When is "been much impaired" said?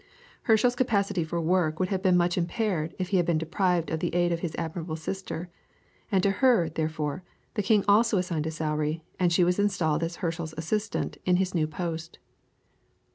2.01-2.95